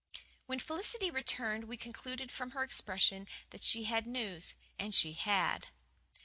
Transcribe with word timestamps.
When 0.47 0.57
Felicity 0.57 1.11
returned 1.11 1.65
we 1.65 1.77
concluded 1.77 2.31
from 2.31 2.49
her 2.57 2.63
expression 2.63 3.27
that 3.51 3.61
she 3.61 3.83
had 3.83 4.07
news. 4.07 4.55
And 4.79 4.95
she 4.95 5.13
had. 5.13 5.67